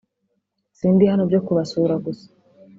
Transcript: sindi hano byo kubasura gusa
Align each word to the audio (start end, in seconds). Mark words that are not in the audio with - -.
sindi 0.77 1.03
hano 1.11 1.23
byo 1.29 1.39
kubasura 1.45 1.93
gusa 2.05 2.27